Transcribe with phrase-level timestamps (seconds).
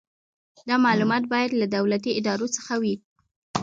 [0.67, 2.95] دا معلومات باید له دولتي ادارو څخه وي.